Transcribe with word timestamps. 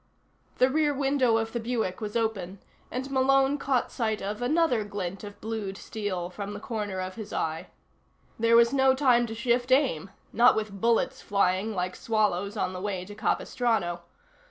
The 0.57 0.67
rear 0.71 0.95
window 0.95 1.37
of 1.37 1.51
the 1.53 1.59
Buick 1.59 2.01
was 2.01 2.15
open, 2.15 2.57
and 2.89 3.11
Malone 3.11 3.59
caught 3.59 3.91
sight 3.91 4.19
of 4.19 4.41
another 4.41 4.83
glint 4.83 5.23
of 5.23 5.39
blued 5.39 5.77
steel 5.77 6.31
from 6.31 6.53
the 6.55 6.59
corner 6.59 6.99
of 6.99 7.13
his 7.17 7.31
eye. 7.31 7.67
There 8.39 8.55
was 8.55 8.73
no 8.73 8.95
time 8.95 9.27
to 9.27 9.35
shift 9.35 9.71
aim 9.71 10.09
not 10.33 10.55
with 10.55 10.81
bullets 10.81 11.21
flying 11.21 11.75
like 11.75 11.95
swallows 11.95 12.57
on 12.57 12.73
the 12.73 12.81
way 12.81 13.05
to 13.05 13.13
Capistrano. 13.13 14.01